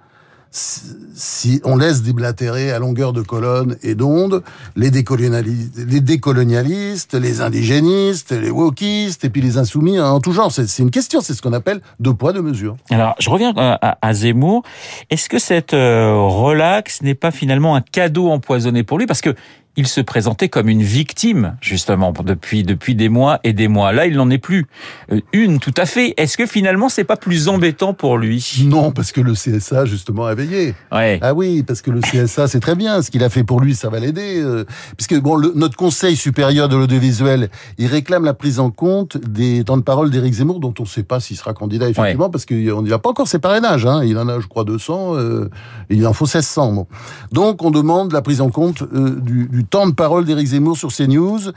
si 0.53 1.61
on 1.65 1.77
laisse 1.77 2.03
déblatérer 2.03 2.73
à 2.73 2.79
longueur 2.79 3.15
de 3.15 3.23
colonne 3.23 3.79
et 3.83 3.95
d'onde 3.95 4.43
les, 4.77 4.91
décolonialistes, 4.91 7.15
les 7.15 7.41
indigénistes, 7.41 8.33
les 8.33 8.51
wokistes 8.51 9.25
et 9.25 9.31
puis 9.31 9.41
les 9.41 9.57
insoumis 9.57 9.99
en 9.99 10.21
tout 10.21 10.33
genre. 10.33 10.53
C'est 10.53 10.79
une 10.79 10.91
question, 10.91 11.23
c'est 11.23 11.33
ce 11.33 11.41
qu'on 11.41 11.55
appelle 11.55 11.81
deux 12.01 12.13
poids, 12.13 12.35
deux 12.35 12.43
mesures. 12.43 12.77
Alors, 12.91 13.15
je 13.19 13.31
reviens 13.31 13.55
à, 13.57 14.13
Zemmour. 14.13 14.63
Est-ce 15.09 15.31
que 15.31 15.39
cette 15.39 15.73
euh, 15.73 16.13
relax 16.15 17.01
n'est 17.01 17.15
pas 17.15 17.31
finalement 17.31 17.75
un 17.75 17.81
cadeau 17.81 18.29
empoisonné 18.29 18.83
pour 18.83 18.99
lui? 18.99 19.07
Parce 19.07 19.23
que 19.23 19.35
il 19.77 19.87
se 19.87 20.03
présentait 20.03 20.51
comme 20.51 20.69
une 20.69 20.83
victime, 20.83 21.57
justement, 21.63 22.13
depuis, 22.13 22.63
depuis 22.63 22.95
des 22.95 23.09
mois 23.09 23.41
et 23.43 23.55
des 23.55 23.69
mois. 23.69 23.93
Là, 23.93 24.07
il 24.07 24.17
n'en 24.17 24.29
est 24.29 24.39
plus 24.39 24.67
euh, 25.11 25.21
une, 25.33 25.61
tout 25.61 25.73
à 25.79 25.87
fait. 25.87 26.13
Est-ce 26.19 26.37
que 26.37 26.45
finalement, 26.45 26.91
c'est 26.91 27.05
pas 27.05 27.17
plus 27.17 27.49
embêtant 27.49 27.95
pour 27.95 28.19
lui? 28.19 28.65
Non, 28.65 28.93
parce 28.93 29.13
que 29.13 29.23
le 29.23 29.33
CSA, 29.33 29.87
justement, 29.87 30.27
a 30.27 30.35
veillé. 30.35 30.75
Ouais. 30.93 31.19
Ah 31.23 31.33
oui, 31.33 31.63
parce 31.63 31.81
que 31.81 31.91
le 31.91 32.01
CSA, 32.01 32.49
c'est 32.49 32.61
très 32.61 32.75
bien. 32.75 33.01
Ce 33.01 33.11
qu'il 33.11 33.25
a 33.25 33.31
fait 33.31 33.45
pour 33.45 33.61
lui, 33.61 33.75
ça 33.75 33.89
va 33.89 33.99
l'aider. 33.99 34.43
Euh, 34.43 34.65
puisque, 34.97 35.19
bon, 35.19 35.39
notre 35.55 35.77
Conseil 35.77 36.17
supérieur 36.17 36.69
de 36.69 36.77
l'audiovisuel, 36.77 37.49
il 37.79 37.87
réclame 37.87 38.25
la 38.25 38.35
prise 38.35 38.61
en 38.61 38.71
compte 38.71 39.17
des 39.17 39.65
temps 39.65 39.79
de 39.79 39.83
parole 39.83 40.11
d'Éric 40.11 40.35
Zemmour, 40.35 40.61
dont 40.61 40.75
on 40.79 40.83
ne 40.83 40.89
sait 40.89 41.03
pas 41.03 41.19
s'il 41.19 41.39
sera 41.39 41.55
candidat, 41.55 41.89
effectivement, 41.89 42.29
parce 42.29 42.45
qu'il 42.45 42.71
n'a 42.75 42.99
pas 42.99 43.11
encore 43.11 43.29
ses 43.29 43.39
parrainages. 43.39 43.87
Hein. 43.87 44.05
Il 44.05 44.19
en 44.19 44.29
a, 44.29 44.39
je 44.39 44.49
crois, 44.49 44.65
200. 44.65 45.17
Euh, 45.17 45.49
il 45.89 46.07
en 46.07 46.13
faut 46.13 46.27
1600. 46.27 46.73
Bon. 46.73 46.87
Donc, 47.33 47.63
on 47.63 47.71
demande 47.71 48.13
la 48.13 48.21
prise 48.21 48.43
en 48.43 48.51
compte 48.51 48.85
du, 48.93 49.49
du 49.49 49.62
temps 49.67 49.87
de 49.87 49.95
parole 49.95 50.25
d'Éric 50.25 50.49
Zemmour 50.49 50.77
sur 50.77 50.93
CNews, 50.93 51.53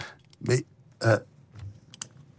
mais 0.47 0.65
euh, 1.03 1.17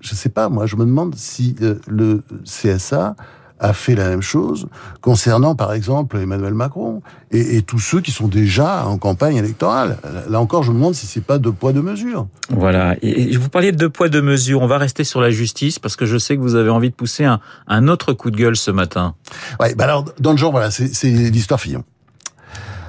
je 0.00 0.14
sais 0.14 0.28
pas, 0.28 0.48
moi, 0.48 0.66
je 0.66 0.76
me 0.76 0.84
demande 0.84 1.14
si 1.16 1.56
euh, 1.62 1.76
le 1.86 2.22
CSA 2.44 3.16
a 3.58 3.72
fait 3.72 3.94
la 3.94 4.10
même 4.10 4.22
chose 4.22 4.68
concernant, 5.00 5.54
par 5.54 5.72
exemple, 5.72 6.18
Emmanuel 6.18 6.52
Macron 6.52 7.00
et, 7.30 7.62
tous 7.62 7.78
ceux 7.78 8.00
qui 8.02 8.10
sont 8.10 8.28
déjà 8.28 8.86
en 8.86 8.98
campagne 8.98 9.36
électorale. 9.36 9.98
Là 10.28 10.40
encore, 10.40 10.62
je 10.62 10.70
me 10.70 10.76
demande 10.76 10.94
si 10.94 11.06
c'est 11.06 11.22
pas 11.22 11.38
deux 11.38 11.52
poids 11.52 11.72
deux 11.72 11.82
mesures. 11.82 12.28
Voilà. 12.50 12.96
Et 13.00 13.34
vous 13.36 13.48
parliez 13.48 13.72
de 13.72 13.78
deux 13.78 13.88
poids 13.88 14.08
deux 14.08 14.20
mesures. 14.20 14.60
On 14.60 14.66
va 14.66 14.76
rester 14.78 15.04
sur 15.04 15.22
la 15.22 15.30
justice 15.30 15.78
parce 15.78 15.96
que 15.96 16.04
je 16.04 16.18
sais 16.18 16.36
que 16.36 16.42
vous 16.42 16.54
avez 16.54 16.68
envie 16.68 16.90
de 16.90 16.94
pousser 16.94 17.24
un, 17.24 17.40
un 17.66 17.88
autre 17.88 18.12
coup 18.12 18.30
de 18.30 18.36
gueule 18.36 18.56
ce 18.56 18.70
matin. 18.70 19.14
Ouais. 19.58 19.74
Bah 19.74 19.84
alors, 19.84 20.04
dans 20.20 20.32
le 20.32 20.36
genre, 20.36 20.50
voilà, 20.50 20.70
c'est 20.70 21.08
l'histoire 21.08 21.58
Fillon. 21.58 21.82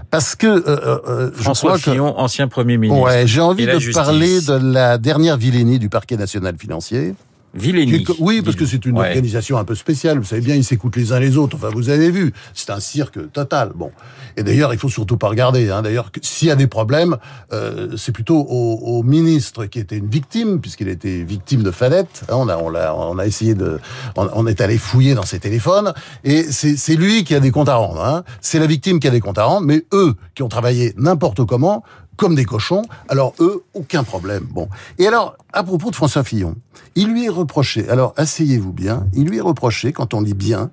Parce 0.10 0.36
que 0.36 0.48
euh, 0.48 0.62
euh, 0.68 1.00
euh 1.08 1.32
François 1.34 1.78
Fillon, 1.78 2.18
ancien 2.18 2.48
Premier 2.48 2.78
ministre. 2.78 3.04
Ouais, 3.04 3.28
j'ai 3.28 3.42
envie 3.42 3.66
de 3.66 3.94
parler 3.94 4.42
de 4.42 4.54
la 4.54 4.98
dernière 4.98 5.38
vilainie 5.38 5.80
du 5.80 5.90
parquet 5.90 6.16
national 6.16 6.56
financier. 6.58 7.14
Villény. 7.54 8.06
Oui, 8.20 8.42
parce 8.42 8.56
que 8.56 8.66
c'est 8.66 8.86
une 8.86 8.98
organisation 8.98 9.58
un 9.58 9.64
peu 9.64 9.76
spéciale. 9.76 10.20
Vous 10.20 10.26
savez 10.26 10.42
bien, 10.42 10.56
ils 10.56 10.64
s'écoutent 10.64 10.96
les 10.96 11.12
uns 11.12 11.20
les 11.20 11.38
autres. 11.38 11.56
Enfin, 11.56 11.70
vous 11.74 11.90
avez 11.90 12.12
vu, 12.12 12.34
c'est 12.54 12.70
un 12.70 12.80
cirque 12.80 13.32
total. 13.32 13.72
Bon, 13.74 13.92
et 14.36 14.44
d'ailleurs, 14.44 14.74
il 14.74 14.80
faut 14.80 14.90
surtout 14.90 15.18
pas 15.18 15.30
regarder. 15.30 15.72
Hein. 15.72 15.82
D'ailleurs, 15.82 16.12
s'il 16.22 16.50
y 16.50 16.52
a 16.52 16.56
des 16.56 16.68
problèmes, 16.68 17.18
euh, 17.54 17.96
c'est 17.98 18.12
plutôt 18.12 18.38
au, 18.38 19.00
au, 19.00 19.04
ministre 19.04 19.66
qui 19.66 19.80
était 19.80 19.98
une 19.98 20.10
victime, 20.10 20.60
puisqu'il 20.62 20.88
était 20.88 21.24
victime 21.24 21.64
de 21.64 21.72
Fadette. 21.72 22.24
Hein, 22.30 22.36
on 22.36 22.48
a, 22.48 22.58
on 22.58 22.76
a, 22.76 22.94
on 22.94 23.18
a 23.18 23.26
essayé 23.26 23.56
de, 23.56 23.80
on, 24.16 24.46
est 24.46 24.62
allé 24.62 24.78
fouiller 24.78 25.16
dans 25.16 25.24
ses 25.24 25.40
téléphones, 25.40 25.94
et 26.24 26.44
c'est 26.44 26.96
lui 26.96 27.24
qui 27.24 27.34
a 27.34 27.40
des 27.40 27.52
comptes 27.52 27.70
à 27.70 27.76
rendre. 27.76 28.04
Hein. 28.04 28.24
C'est 28.42 28.60
la 28.60 28.68
victime 28.68 29.00
qui 29.00 29.08
a 29.08 29.12
des 29.12 29.22
comptes 29.22 29.40
à 29.40 29.46
rendre, 29.46 29.66
mais 29.66 29.86
eux 29.94 30.14
qui 30.36 30.44
ont 30.44 30.50
travaillé 30.50 30.94
n'importe 30.98 31.44
comment 31.46 31.84
comme 32.18 32.36
des 32.36 32.46
cochons. 32.46 32.82
Alors 33.08 33.34
eux, 33.40 33.64
aucun 33.74 34.04
problème. 34.04 34.46
Bon. 34.50 34.68
Et 34.98 35.08
alors, 35.08 35.38
à 35.54 35.64
propos 35.64 35.92
de 35.92 35.96
François 35.96 36.24
Fillon, 36.24 36.56
il 36.96 37.08
lui 37.10 37.26
est 37.26 37.30
reproché, 37.30 37.88
alors 37.90 38.14
asseyez-vous 38.18 38.74
bien, 38.74 39.08
il 39.14 39.30
lui 39.30 39.38
est 39.38 39.42
reproché, 39.42 39.94
quand 39.94 40.14
on 40.14 40.22
lit 40.22 40.34
bien, 40.34 40.72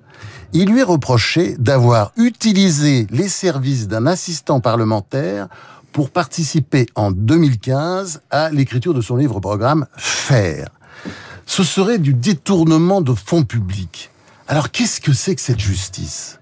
il 0.53 0.69
lui 0.69 0.79
est 0.79 0.83
reproché 0.83 1.55
d'avoir 1.57 2.11
utilisé 2.17 3.07
les 3.11 3.29
services 3.29 3.87
d'un 3.87 4.07
assistant 4.07 4.59
parlementaire 4.59 5.47
pour 5.91 6.09
participer 6.09 6.87
en 6.95 7.11
2015 7.11 8.21
à 8.29 8.49
l'écriture 8.49 8.93
de 8.93 9.01
son 9.01 9.15
livre-programme 9.15 9.85
Faire. 9.95 10.69
Ce 11.45 11.63
serait 11.63 11.99
du 11.99 12.13
détournement 12.13 13.01
de 13.01 13.13
fonds 13.13 13.43
publics. 13.43 14.09
Alors 14.47 14.71
qu'est-ce 14.71 14.99
que 14.99 15.13
c'est 15.13 15.35
que 15.35 15.41
cette 15.41 15.59
justice? 15.59 16.39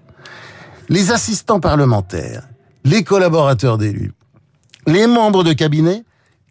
Les 0.88 1.12
assistants 1.12 1.60
parlementaires, 1.60 2.48
les 2.84 3.04
collaborateurs 3.04 3.78
d'élus, 3.78 4.12
les 4.86 5.06
membres 5.06 5.44
de 5.44 5.52
cabinet, 5.52 6.04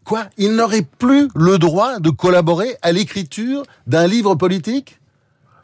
quoi, 0.03 0.25
ils 0.37 0.53
n'auraient 0.55 0.87
plus 0.97 1.29
le 1.35 1.57
droit 1.57 1.99
de 1.99 2.09
collaborer 2.09 2.75
à 2.81 2.91
l'écriture 2.91 3.63
d'un 3.87 4.07
livre 4.07 4.35
politique? 4.35 4.99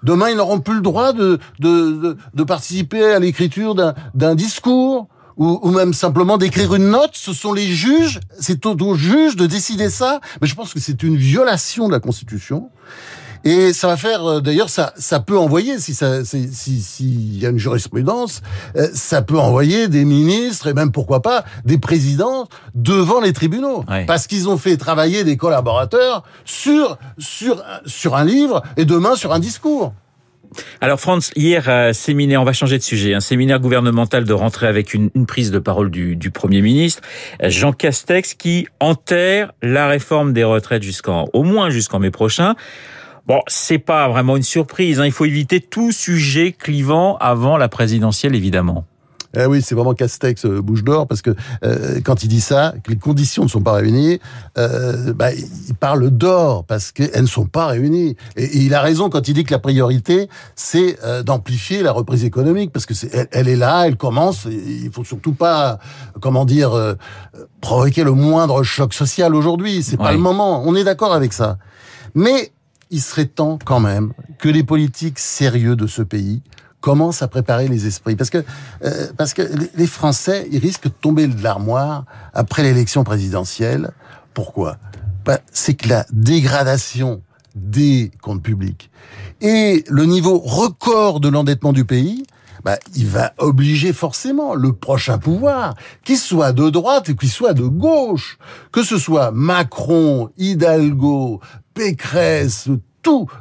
Demain, 0.03 0.29
ils 0.29 0.37
n'auront 0.37 0.61
plus 0.61 0.75
le 0.75 0.81
droit 0.81 1.11
de, 1.11 1.39
de, 1.59 2.15
de, 2.33 2.43
participer 2.43 3.03
à 3.03 3.19
l'écriture 3.19 3.75
d'un 3.75 4.35
discours 4.35 5.07
ou, 5.35 5.59
ou, 5.61 5.71
même 5.71 5.93
simplement 5.93 6.37
d'écrire 6.37 6.73
une 6.73 6.89
note. 6.89 7.11
Ce 7.13 7.33
sont 7.33 7.51
les 7.51 7.67
juges, 7.67 8.21
c'est 8.39 8.65
aux 8.65 8.95
juges 8.95 9.35
de 9.35 9.45
décider 9.45 9.89
ça. 9.89 10.21
Mais 10.41 10.47
je 10.47 10.55
pense 10.55 10.73
que 10.73 10.79
c'est 10.79 11.03
une 11.03 11.17
violation 11.17 11.87
de 11.87 11.93
la 11.93 11.99
Constitution. 11.99 12.69
Et 13.43 13.73
ça 13.73 13.87
va 13.87 13.97
faire, 13.97 14.25
euh, 14.25 14.41
d'ailleurs, 14.41 14.69
ça, 14.69 14.93
ça 14.97 15.19
peut 15.19 15.37
envoyer, 15.37 15.79
si 15.79 15.93
ça, 15.93 16.25
s'il 16.25 16.51
si, 16.53 17.39
y 17.39 17.45
a 17.45 17.49
une 17.49 17.57
jurisprudence, 17.57 18.41
euh, 18.75 18.87
ça 18.93 19.21
peut 19.21 19.39
envoyer 19.39 19.87
des 19.87 20.03
ministres 20.03 20.67
et 20.67 20.73
même 20.73 20.91
pourquoi 20.91 21.21
pas 21.21 21.45
des 21.63 21.77
présidents 21.77 22.47
devant 22.75 23.21
les 23.21 23.33
tribunaux, 23.33 23.85
parce 24.07 24.27
qu'ils 24.27 24.49
ont 24.49 24.57
fait 24.57 24.77
travailler 24.77 25.23
des 25.23 25.37
collaborateurs 25.37 26.23
sur 26.45 26.97
sur 27.17 27.63
sur 27.85 28.15
un 28.15 28.25
livre 28.25 28.61
et 28.77 28.85
demain 28.85 29.15
sur 29.15 29.31
un 29.31 29.39
discours. 29.39 29.93
Alors 30.81 30.99
Franz, 30.99 31.31
hier, 31.35 31.65
euh, 31.67 31.93
séminaire, 31.93 32.41
on 32.41 32.45
va 32.45 32.53
changer 32.53 32.77
de 32.77 32.83
sujet, 32.83 33.13
un 33.13 33.19
séminaire 33.19 33.59
gouvernemental 33.59 34.25
de 34.25 34.33
rentrée 34.33 34.67
avec 34.67 34.93
une, 34.93 35.11
une 35.13 35.25
prise 35.25 35.51
de 35.51 35.59
parole 35.59 35.91
du, 35.91 36.15
du, 36.15 36.31
Premier 36.31 36.61
ministre, 36.61 37.01
Jean 37.43 37.71
Castex, 37.71 38.33
qui 38.33 38.67
enterre 38.79 39.51
la 39.61 39.87
réforme 39.87 40.33
des 40.33 40.43
retraites 40.43 40.83
jusqu'en, 40.83 41.25
au 41.33 41.43
moins 41.43 41.69
jusqu'en 41.69 41.99
mai 41.99 42.11
prochain. 42.11 42.55
Bon, 43.29 43.41
c'est 43.45 43.77
pas 43.77 44.09
vraiment 44.09 44.37
une 44.37 44.43
surprise. 44.43 44.99
Hein. 44.99 45.05
Il 45.05 45.11
faut 45.11 45.25
éviter 45.25 45.61
tout 45.61 45.91
sujet 45.91 46.51
clivant 46.51 47.15
avant 47.17 47.57
la 47.57 47.69
présidentielle, 47.69 48.33
évidemment. 48.33 48.85
Eh 49.37 49.45
oui, 49.45 49.61
c'est 49.61 49.75
vraiment 49.75 49.93
Castex 49.93 50.45
euh, 50.45 50.63
bouche 50.63 50.83
d'or 50.83 51.05
parce 51.05 51.21
que 51.21 51.35
euh, 51.63 51.99
quand 52.03 52.23
il 52.23 52.27
dit 52.27 52.41
ça, 52.41 52.73
que 52.83 52.89
les 52.89 52.97
conditions 52.97 53.43
ne 53.43 53.47
sont 53.47 53.61
pas 53.61 53.73
réunies, 53.73 54.19
euh, 54.57 55.13
bah, 55.13 55.31
il 55.31 55.75
parle 55.75 56.09
d'or 56.09 56.63
parce 56.63 56.91
qu'elles 56.91 57.21
ne 57.21 57.27
sont 57.27 57.45
pas 57.45 57.67
réunies. 57.67 58.15
Et, 58.35 58.45
et, 58.45 58.57
il 58.61 58.73
a 58.73 58.81
raison 58.81 59.11
quand 59.11 59.27
il 59.27 59.35
dit 59.35 59.43
que 59.43 59.51
la 59.51 59.59
priorité, 59.59 60.27
c'est 60.55 60.97
euh, 61.03 61.21
d'amplifier 61.21 61.83
la 61.83 61.91
reprise 61.91 62.23
économique 62.23 62.71
parce 62.71 62.87
que 62.87 62.95
est, 62.95 63.13
elle, 63.13 63.27
elle, 63.31 63.47
est 63.47 63.55
là, 63.55 63.85
elle 63.85 63.95
commence. 63.97 64.45
il 64.45 64.89
faut 64.91 65.03
surtout 65.03 65.33
pas, 65.33 65.77
comment 66.19 66.45
dire, 66.45 66.73
euh, 66.73 66.95
provoquer 67.61 68.03
le 68.03 68.13
moindre 68.13 68.63
choc 68.63 68.91
social 68.91 69.35
aujourd'hui. 69.35 69.83
C'est 69.83 69.97
pas 69.97 70.13
le 70.13 70.17
moment. 70.17 70.63
On 70.65 70.75
est 70.75 70.83
d'accord 70.83 71.13
avec 71.13 71.33
ça. 71.33 71.59
Mais 72.15 72.51
il 72.89 73.01
serait 73.01 73.25
temps 73.25 73.59
quand 73.63 73.79
même 73.79 74.13
que 74.37 74.49
les 74.49 74.63
politiques 74.63 75.19
sérieux 75.19 75.75
de 75.75 75.87
ce 75.87 76.01
pays 76.01 76.41
commence 76.81 77.21
à 77.21 77.27
préparer 77.27 77.67
les 77.67 77.87
esprits. 77.87 78.15
Parce 78.15 78.29
que, 78.29 78.43
euh, 78.83 79.07
parce 79.17 79.33
que 79.33 79.41
les 79.75 79.87
Français, 79.87 80.47
ils 80.51 80.59
risquent 80.59 80.85
de 80.85 80.89
tomber 80.89 81.27
de 81.27 81.43
l'armoire 81.43 82.05
après 82.33 82.63
l'élection 82.63 83.03
présidentielle. 83.03 83.91
Pourquoi? 84.33 84.77
Bah, 85.25 85.39
C'est 85.51 85.73
que 85.73 85.89
la 85.89 86.05
dégradation 86.11 87.21
des 87.55 88.11
comptes 88.21 88.41
publics 88.41 88.89
et 89.41 89.83
le 89.87 90.05
niveau 90.05 90.39
record 90.39 91.19
de 91.19 91.29
l'endettement 91.29 91.73
du 91.73 91.85
pays, 91.85 92.23
bah, 92.63 92.77
il 92.95 93.07
va 93.07 93.33
obliger 93.37 93.93
forcément 93.93 94.53
le 94.53 94.73
prochain 94.73 95.17
pouvoir, 95.17 95.75
qu'il 96.03 96.17
soit 96.17 96.51
de 96.51 96.69
droite 96.69 97.09
ou 97.09 97.15
qu'il 97.15 97.29
soit 97.29 97.53
de 97.53 97.63
gauche, 97.63 98.37
que 98.71 98.83
ce 98.83 98.97
soit 98.97 99.31
Macron, 99.31 100.29
Hidalgo, 100.37 101.39
Pécresse, 101.79 102.67
tout, 103.01 103.31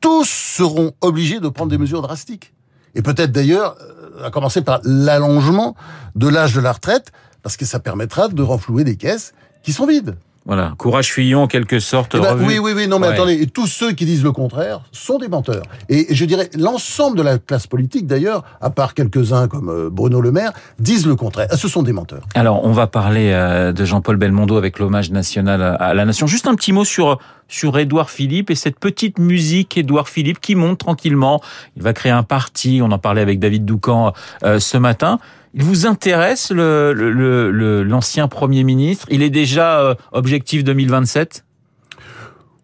tous 0.00 0.24
seront 0.24 0.92
obligés 1.00 1.40
de 1.40 1.48
prendre 1.48 1.72
des 1.72 1.76
mesures 1.76 2.02
drastiques 2.02 2.54
et 2.94 3.02
peut-être 3.02 3.32
d'ailleurs 3.32 3.76
euh, 3.80 4.24
à 4.24 4.30
commencer 4.30 4.62
par 4.62 4.80
l'allongement 4.84 5.74
de 6.14 6.28
l'âge 6.28 6.54
de 6.54 6.60
la 6.60 6.70
retraite, 6.70 7.10
parce 7.42 7.56
que 7.56 7.64
ça 7.64 7.80
permettra 7.80 8.28
de 8.28 8.42
renflouer 8.44 8.84
des 8.84 8.94
caisses 8.94 9.34
qui 9.64 9.72
sont 9.72 9.86
vides. 9.86 10.16
Voilà, 10.46 10.72
courage 10.78 11.12
Fillon 11.12 11.42
en 11.42 11.46
quelque 11.46 11.78
sorte. 11.80 12.14
Eh 12.16 12.20
ben, 12.20 12.36
oui, 12.38 12.58
oui, 12.58 12.72
oui, 12.74 12.88
non, 12.88 12.98
mais 12.98 13.08
ouais. 13.08 13.14
attendez, 13.14 13.42
et 13.42 13.46
tous 13.46 13.66
ceux 13.66 13.92
qui 13.92 14.06
disent 14.06 14.24
le 14.24 14.32
contraire 14.32 14.80
sont 14.90 15.18
des 15.18 15.28
menteurs. 15.28 15.62
Et 15.88 16.06
je 16.14 16.24
dirais, 16.24 16.48
l'ensemble 16.58 17.18
de 17.18 17.22
la 17.22 17.38
classe 17.38 17.66
politique, 17.66 18.06
d'ailleurs, 18.06 18.42
à 18.60 18.70
part 18.70 18.94
quelques-uns 18.94 19.48
comme 19.48 19.68
euh, 19.68 19.90
Bruno 19.90 20.20
Le 20.20 20.32
Maire, 20.32 20.52
disent 20.78 21.06
le 21.06 21.14
contraire. 21.14 21.48
Ce 21.54 21.68
sont 21.68 21.82
des 21.82 21.92
menteurs. 21.92 22.22
Alors, 22.34 22.64
on 22.64 22.72
va 22.72 22.86
parler 22.86 23.30
euh, 23.32 23.72
de 23.72 23.84
Jean-Paul 23.84 24.16
Belmondo 24.16 24.56
avec 24.56 24.78
l'hommage 24.78 25.10
national 25.10 25.76
à 25.78 25.94
la 25.94 26.04
nation. 26.06 26.26
Juste 26.26 26.46
un 26.46 26.54
petit 26.54 26.72
mot 26.72 26.84
sur 26.84 27.18
sur 27.50 27.78
Édouard 27.78 28.10
Philippe 28.10 28.50
et 28.50 28.54
cette 28.54 28.78
petite 28.78 29.18
musique 29.18 29.76
Édouard 29.76 30.08
Philippe 30.08 30.40
qui 30.40 30.54
monte 30.54 30.78
tranquillement. 30.78 31.42
Il 31.76 31.82
va 31.82 31.92
créer 31.92 32.12
un 32.12 32.22
parti. 32.22 32.80
On 32.82 32.92
en 32.92 32.98
parlait 32.98 33.20
avec 33.20 33.40
David 33.40 33.64
Doucan 33.64 34.12
euh, 34.44 34.58
ce 34.58 34.78
matin. 34.78 35.18
Il 35.54 35.64
vous 35.64 35.86
intéresse 35.86 36.52
l'ancien 36.52 36.92
le, 36.92 37.50
le, 37.50 37.82
le, 37.82 38.28
Premier 38.28 38.62
ministre? 38.62 39.06
Il 39.10 39.22
est 39.22 39.30
déjà 39.30 39.80
euh, 39.80 39.94
objectif 40.12 40.62
2027 40.64 41.44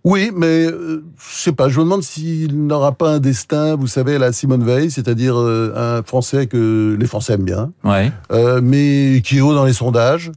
oui, 0.07 0.31
mais 0.33 0.67
euh, 0.67 1.03
je 1.19 1.37
sais 1.37 1.53
pas. 1.53 1.69
Je 1.69 1.81
me 1.81 1.83
demande 1.83 2.05
s'il 2.05 2.65
n'aura 2.65 2.93
pas 2.93 3.15
un 3.15 3.19
destin, 3.19 3.75
vous 3.75 3.89
savez, 3.89 4.19
la 4.19 4.31
Simone 4.31 4.63
Veil, 4.63 4.89
c'est-à-dire 4.89 5.37
euh, 5.37 5.73
un 5.75 6.05
Français 6.05 6.47
que 6.47 6.97
les 6.97 7.07
Français 7.09 7.33
aiment 7.33 7.43
bien, 7.43 7.73
ouais. 7.83 8.13
euh, 8.31 8.61
mais 8.63 9.21
qui 9.25 9.39
est 9.39 9.41
haut 9.41 9.53
dans 9.53 9.65
les 9.65 9.73
sondages, 9.73 10.31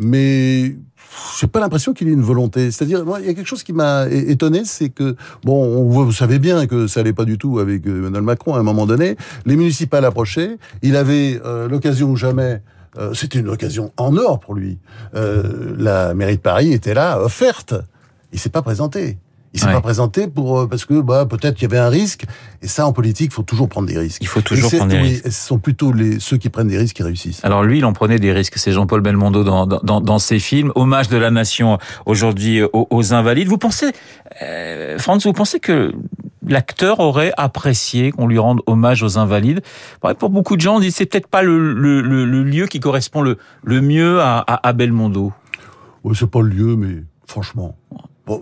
mais 0.00 0.76
j'ai 1.38 1.46
pas 1.46 1.60
l'impression 1.60 1.92
qu'il 1.92 2.08
ait 2.08 2.12
une 2.12 2.22
volonté. 2.22 2.70
C'est-à-dire, 2.70 3.04
il 3.20 3.26
y 3.26 3.28
a 3.28 3.34
quelque 3.34 3.46
chose 3.46 3.62
qui 3.62 3.72
m'a 3.72 4.08
étonné, 4.08 4.62
c'est 4.64 4.88
que, 4.88 5.16
bon, 5.44 5.62
on, 5.62 5.88
vous 5.88 6.12
savez 6.12 6.38
bien 6.38 6.66
que 6.66 6.86
ça 6.86 7.00
allait 7.00 7.12
pas 7.12 7.24
du 7.24 7.38
tout 7.38 7.58
avec 7.58 7.86
Emmanuel 7.86 8.22
Macron 8.22 8.54
à 8.54 8.58
un 8.58 8.62
moment 8.62 8.86
donné. 8.86 9.16
Les 9.46 9.56
municipales 9.56 10.04
approchaient. 10.04 10.58
Il 10.82 10.96
avait 10.96 11.40
euh, 11.44 11.68
l'occasion 11.68 12.10
ou 12.10 12.16
jamais. 12.16 12.62
Euh, 12.98 13.14
C'était 13.14 13.38
une 13.38 13.48
occasion 13.48 13.92
en 13.96 14.16
or 14.16 14.40
pour 14.40 14.54
lui. 14.54 14.78
Euh, 15.14 15.74
la 15.76 16.14
mairie 16.14 16.36
de 16.36 16.42
Paris 16.42 16.72
était 16.72 16.94
là, 16.94 17.20
offerte. 17.20 17.74
Il 18.32 18.38
s'est 18.38 18.50
pas 18.50 18.62
présenté. 18.62 19.18
Il 19.52 19.58
s'est 19.58 19.66
ouais. 19.66 19.72
pas 19.72 19.80
présenté 19.80 20.28
pour 20.28 20.68
parce 20.68 20.84
que 20.84 21.00
bah 21.00 21.26
peut-être 21.26 21.56
qu'il 21.56 21.68
y 21.68 21.72
avait 21.72 21.84
un 21.84 21.88
risque 21.88 22.24
et 22.62 22.68
ça 22.68 22.86
en 22.86 22.92
politique 22.92 23.32
il 23.32 23.34
faut 23.34 23.42
toujours 23.42 23.68
prendre 23.68 23.88
des 23.88 23.98
risques. 23.98 24.22
Il 24.22 24.28
faut 24.28 24.42
toujours 24.42 24.70
prendre 24.70 24.92
des 24.92 24.98
risques. 24.98 25.24
Ce 25.24 25.48
sont 25.48 25.58
plutôt 25.58 25.92
les 25.92 26.20
ceux 26.20 26.36
qui 26.36 26.50
prennent 26.50 26.68
des 26.68 26.78
risques 26.78 26.94
qui 26.94 27.02
réussissent. 27.02 27.44
Alors 27.44 27.64
lui 27.64 27.78
il 27.78 27.84
en 27.84 27.92
prenait 27.92 28.20
des 28.20 28.32
risques. 28.32 28.58
C'est 28.58 28.70
Jean-Paul 28.70 29.00
Belmondo 29.00 29.42
dans, 29.42 29.66
dans 29.66 30.00
dans 30.00 30.18
ses 30.20 30.38
films. 30.38 30.70
Hommage 30.76 31.08
de 31.08 31.16
la 31.16 31.32
nation 31.32 31.78
aujourd'hui 32.06 32.62
aux, 32.62 32.86
aux, 32.90 33.12
invalides. 33.12 33.48
Vous 33.48 33.58
pensez, 33.58 33.92
euh, 34.42 34.98
Franz, 34.98 35.26
vous 35.26 35.32
pensez 35.32 35.58
que 35.58 35.92
l'acteur 36.46 37.00
aurait 37.00 37.32
apprécié 37.36 38.12
qu'on 38.12 38.28
lui 38.28 38.38
rende 38.38 38.60
hommage 38.66 39.02
aux 39.02 39.18
invalides? 39.18 39.62
Pour 40.18 40.30
beaucoup 40.30 40.56
de 40.56 40.60
gens, 40.60 40.76
on 40.76 40.80
dit 40.80 40.92
c'est 40.92 41.06
peut-être 41.06 41.26
pas 41.26 41.42
le, 41.42 41.72
le, 41.72 42.00
le, 42.00 42.24
le, 42.24 42.44
lieu 42.44 42.66
qui 42.66 42.78
correspond 42.78 43.20
le, 43.20 43.36
le 43.64 43.80
mieux 43.80 44.20
à, 44.20 44.38
à, 44.38 44.68
à 44.68 44.72
Belmondo. 44.72 45.32
Oui, 46.04 46.16
c'est 46.18 46.30
pas 46.30 46.40
le 46.40 46.48
lieu, 46.48 46.76
mais 46.76 47.02
franchement. 47.26 47.76
Bon, 48.30 48.40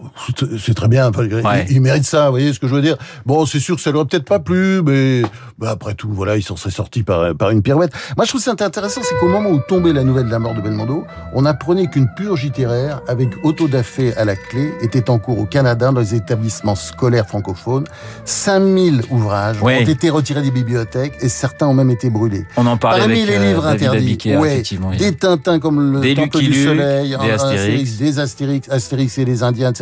c'est 0.58 0.74
très 0.74 0.86
bien. 0.86 1.08
Enfin, 1.08 1.26
ouais. 1.26 1.64
il, 1.70 1.76
il, 1.76 1.80
mérite 1.80 2.04
ça, 2.04 2.26
vous 2.26 2.32
voyez 2.32 2.52
ce 2.52 2.58
que 2.58 2.68
je 2.68 2.74
veux 2.74 2.82
dire. 2.82 2.98
Bon, 3.24 3.46
c'est 3.46 3.58
sûr 3.58 3.74
que 3.74 3.80
ça 3.80 3.90
lui 3.90 3.96
aurait 3.96 4.06
peut-être 4.06 4.26
pas 4.26 4.38
plu, 4.38 4.82
mais 4.84 5.22
bah, 5.58 5.70
après 5.70 5.94
tout, 5.94 6.10
voilà, 6.12 6.36
il 6.36 6.42
s'en 6.42 6.56
serait 6.56 6.70
sorti 6.70 7.02
par, 7.02 7.34
par 7.34 7.48
une 7.48 7.62
pirouette. 7.62 7.92
Moi, 8.18 8.26
je 8.26 8.30
trouve 8.30 8.42
c'est 8.42 8.60
intéressant, 8.60 9.00
c'est 9.02 9.16
qu'au 9.18 9.28
moment 9.28 9.48
où 9.48 9.60
tombait 9.66 9.94
la 9.94 10.04
nouvelle 10.04 10.26
de 10.26 10.30
la 10.30 10.38
mort 10.38 10.54
de 10.54 10.60
Belmondo, 10.60 11.06
on 11.32 11.46
apprenait 11.46 11.86
qu'une 11.86 12.06
purge 12.14 12.42
littéraire, 12.42 13.00
avec 13.08 13.30
autodafé 13.44 14.14
à 14.16 14.26
la 14.26 14.36
clé, 14.36 14.74
était 14.82 15.08
en 15.08 15.18
cours 15.18 15.38
au 15.38 15.46
Canada 15.46 15.90
dans 15.90 16.00
les 16.00 16.14
établissements 16.14 16.74
scolaires 16.74 17.26
francophones. 17.26 17.84
5000 18.26 19.04
ouvrages 19.08 19.62
ont 19.62 19.70
été 19.70 20.10
retirés 20.10 20.42
des 20.42 20.50
bibliothèques 20.50 21.14
et 21.22 21.30
certains 21.30 21.66
ont 21.66 21.74
même 21.74 21.90
été 21.90 22.10
brûlés. 22.10 22.44
On 22.58 22.66
en 22.66 22.76
parlait 22.76 23.00
Parmi 23.00 23.22
avec 23.22 23.28
les 23.30 23.38
livres 23.38 23.64
euh, 23.64 23.72
interdits, 23.72 23.98
Abiquier, 23.98 24.36
ouais, 24.36 24.62
des 24.98 25.16
Tintins 25.16 25.58
comme 25.58 25.94
le 25.94 26.00
des 26.00 26.14
Temple 26.14 26.36
Lucky 26.36 26.50
du 26.50 26.52
Luke, 26.52 26.68
Soleil, 26.68 27.16
des 27.20 27.30
Astérix. 27.30 27.96
des 27.96 28.18
Astérix, 28.18 28.68
Astérix 28.68 29.18
et 29.18 29.24
les 29.24 29.42
Indiens, 29.42 29.72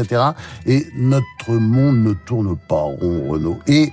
Et 0.66 0.86
notre 0.96 1.52
monde 1.52 1.98
ne 1.98 2.12
tourne 2.12 2.56
pas 2.56 2.82
rond, 2.82 3.28
Renaud. 3.28 3.58
Et 3.66 3.92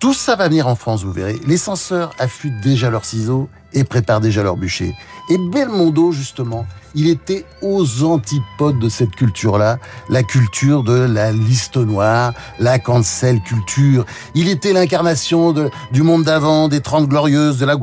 tout 0.00 0.14
ça 0.14 0.36
va 0.36 0.48
venir 0.48 0.66
en 0.66 0.74
France, 0.74 1.04
vous 1.04 1.12
verrez. 1.12 1.36
Les 1.46 1.56
censeurs 1.56 2.10
affûtent 2.18 2.60
déjà 2.62 2.90
leurs 2.90 3.04
ciseaux 3.04 3.48
et 3.72 3.84
préparent 3.84 4.20
déjà 4.20 4.42
leurs 4.42 4.56
bûchers. 4.56 4.94
Et 5.30 5.38
Belmondo, 5.38 6.12
justement, 6.12 6.66
il 6.94 7.08
était 7.08 7.44
aux 7.62 8.04
antipodes 8.04 8.78
de 8.78 8.88
cette 8.88 9.14
culture-là, 9.16 9.78
la 10.08 10.22
culture 10.22 10.82
de 10.82 10.92
la 10.92 11.32
liste 11.32 11.76
noire, 11.76 12.32
la 12.58 12.78
cancel 12.78 13.40
culture. 13.40 14.04
Il 14.34 14.48
était 14.48 14.72
l'incarnation 14.72 15.54
du 15.92 16.02
monde 16.02 16.24
d'avant, 16.24 16.68
des 16.68 16.80
Trente 16.80 17.08
Glorieuses, 17.08 17.58
de 17.58 17.66
la, 17.66 17.76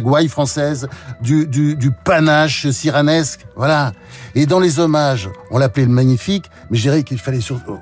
gouaille 0.00 0.28
française, 0.28 0.88
du, 1.20 1.90
panache 2.04 2.70
cyranesque. 2.70 3.46
Voilà. 3.56 3.92
Et 4.34 4.46
dans 4.46 4.60
les 4.60 4.78
hommages, 4.78 5.28
on 5.50 5.58
l'appelait 5.58 5.84
le 5.84 5.90
magnifique, 5.90 6.50
mais 6.70 6.76
je 6.76 6.82
dirais 6.82 7.02
qu'il 7.02 7.18
fallait 7.18 7.40
surtout, 7.40 7.78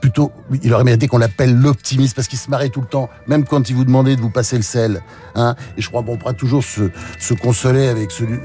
plutôt, 0.00 0.32
il 0.62 0.72
aurait 0.74 0.84
mérité 0.84 1.08
qu'on 1.08 1.18
l'appelle 1.18 1.54
l'optimiste, 1.54 2.16
parce 2.16 2.28
qu'il 2.28 2.38
se 2.38 2.50
marrait 2.50 2.68
tout 2.68 2.80
le 2.80 2.86
temps, 2.86 3.08
même 3.26 3.44
quand 3.44 3.70
il 3.70 3.76
vous 3.76 3.84
demandait 3.84 4.16
de 4.16 4.20
vous 4.20 4.30
passer 4.30 4.56
le 4.56 4.62
sel. 4.62 5.02
Hein. 5.34 5.54
Et 5.76 5.82
je 5.82 5.88
crois 5.88 6.02
qu'on 6.02 6.16
pourra 6.16 6.32
toujours 6.32 6.64
se, 6.64 6.90
se 7.18 7.34
consoler 7.34 7.88
avec, 7.88 8.10
celui, 8.10 8.38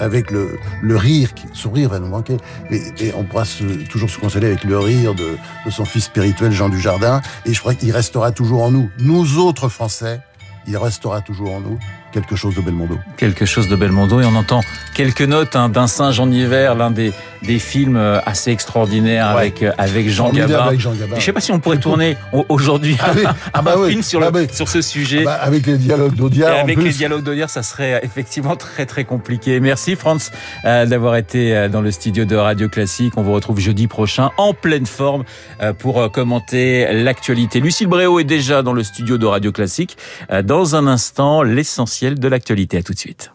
avec 0.00 0.30
le, 0.30 0.58
le 0.82 0.93
rire, 0.96 1.30
son 1.52 1.70
rire 1.70 1.90
va 1.90 1.98
nous 1.98 2.08
manquer, 2.08 2.36
et, 2.70 3.12
on 3.16 3.24
pourra 3.24 3.44
toujours 3.90 4.10
se 4.10 4.18
consoler 4.18 4.48
avec 4.48 4.64
le 4.64 4.78
rire 4.78 5.14
de, 5.14 5.36
de 5.66 5.70
son 5.70 5.84
fils 5.84 6.04
spirituel 6.04 6.52
Jean 6.52 6.68
Dujardin, 6.68 7.22
et 7.46 7.52
je 7.52 7.60
crois 7.60 7.74
qu'il 7.74 7.92
restera 7.92 8.32
toujours 8.32 8.62
en 8.62 8.70
nous. 8.70 8.90
Nous 8.98 9.38
autres 9.38 9.68
Français, 9.68 10.20
il 10.66 10.76
restera 10.76 11.20
toujours 11.20 11.52
en 11.52 11.60
nous 11.60 11.78
quelque 12.14 12.36
chose 12.36 12.54
de 12.54 12.60
Belmondo. 12.60 12.96
Quelque 13.16 13.44
chose 13.44 13.66
de 13.66 13.74
Belmondo 13.74 14.20
et 14.20 14.24
on 14.24 14.36
entend 14.36 14.60
quelques 14.94 15.22
notes 15.22 15.56
hein, 15.56 15.68
d'un 15.68 15.88
singe 15.88 16.20
en 16.20 16.30
hiver, 16.30 16.76
l'un 16.76 16.92
des, 16.92 17.12
des 17.42 17.58
films 17.58 17.96
euh, 17.96 18.20
assez 18.24 18.52
extraordinaires 18.52 19.34
ouais. 19.34 19.40
avec, 19.40 19.62
euh, 19.64 19.72
avec 19.78 20.08
Jean 20.08 20.30
Gabin. 20.30 20.54
Avec 20.54 20.78
Jean 20.78 20.92
Gabin. 20.92 21.16
Je 21.16 21.20
sais 21.20 21.32
pas 21.32 21.40
si 21.40 21.50
on 21.50 21.58
pourrait 21.58 21.78
tourner 21.78 22.16
aujourd'hui 22.48 22.96
ah 23.00 23.10
oui. 23.16 23.22
ah 23.52 23.62
bah 23.62 23.74
un 23.76 23.80
oui. 23.80 23.90
film 23.90 24.02
sur, 24.04 24.22
ah 24.22 24.26
le, 24.26 24.30
bah, 24.30 24.40
sur 24.52 24.68
ce 24.68 24.80
sujet. 24.80 25.24
Bah 25.24 25.34
avec 25.34 25.66
les 25.66 25.76
dialogues 25.76 26.14
d'Audiard. 26.14 26.56
Avec 26.60 26.80
les 26.80 26.90
dialogues 26.90 27.24
d'Audiard, 27.24 27.50
ça 27.50 27.64
serait 27.64 28.00
effectivement 28.04 28.54
très 28.54 28.86
très 28.86 29.04
compliqué. 29.04 29.58
Merci 29.58 29.96
Franz 29.96 30.30
euh, 30.64 30.86
d'avoir 30.86 31.16
été 31.16 31.56
euh, 31.56 31.68
dans 31.68 31.80
le 31.80 31.90
studio 31.90 32.24
de 32.24 32.36
Radio 32.36 32.68
Classique. 32.68 33.14
On 33.16 33.22
vous 33.22 33.32
retrouve 33.32 33.58
jeudi 33.58 33.88
prochain 33.88 34.30
en 34.38 34.54
pleine 34.54 34.86
forme 34.86 35.24
euh, 35.60 35.72
pour 35.72 36.12
commenter 36.12 36.86
l'actualité. 36.92 37.58
Lucille 37.58 37.88
Bréau 37.88 38.20
est 38.20 38.24
déjà 38.24 38.62
dans 38.62 38.72
le 38.72 38.84
studio 38.84 39.18
de 39.18 39.26
Radio 39.26 39.50
Classique. 39.50 39.96
Dans 40.44 40.76
un 40.76 40.86
instant, 40.86 41.42
l'essentiel 41.42 42.03
de 42.12 42.28
l'actualité 42.28 42.82
tout 42.82 42.92
de 42.92 42.98
suite. 42.98 43.32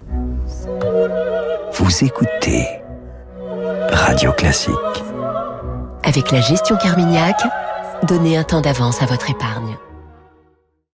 Vous 1.74 2.04
écoutez 2.04 2.68
Radio 3.92 4.32
Classique. 4.34 4.76
Avec 6.04 6.32
la 6.32 6.42
gestion 6.42 6.78
Carmignac, 6.78 7.42
donnez 8.04 8.38
un 8.38 8.44
temps 8.44 8.62
d'avance 8.62 9.02
à 9.02 9.06
votre 9.06 9.30
épargne. 9.30 9.76